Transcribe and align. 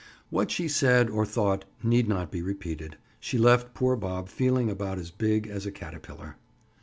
What 0.31 0.49
she 0.49 0.67
said, 0.67 1.11
or 1.11 1.27
thought, 1.27 1.65
need 1.83 2.07
not 2.07 2.31
be 2.31 2.41
repeated. 2.41 2.97
She 3.19 3.37
left 3.37 3.75
poor 3.75 3.95
Bob 3.95 4.29
feeling 4.29 4.67
about 4.67 4.97
as 4.97 5.11
big 5.11 5.45
as 5.45 5.67
a 5.67 5.71
caterpillar. 5.71 6.37